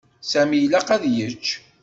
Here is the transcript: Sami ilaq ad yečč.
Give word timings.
Sami 0.31 0.57
ilaq 0.61 0.87
ad 0.95 1.03
yečč. 1.15 1.45